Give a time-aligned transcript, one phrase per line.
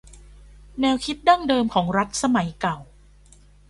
[0.81, 2.77] แนวคิดดั้งเดิมของรัฐสมัยเก่า